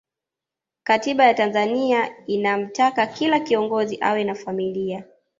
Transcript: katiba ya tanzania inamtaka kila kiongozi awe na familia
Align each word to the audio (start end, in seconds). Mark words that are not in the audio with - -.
katiba 0.83 1.23
ya 1.25 1.33
tanzania 1.33 2.25
inamtaka 2.25 3.07
kila 3.07 3.39
kiongozi 3.39 3.97
awe 4.01 4.23
na 4.23 4.35
familia 4.35 5.03